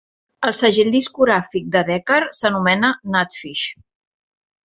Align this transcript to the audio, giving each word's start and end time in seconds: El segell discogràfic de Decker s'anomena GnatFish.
El 0.47 0.53
segell 0.59 0.87
discogràfic 0.95 1.67
de 1.75 1.83
Decker 1.91 2.19
s'anomena 2.39 2.91
GnatFish. 3.09 3.67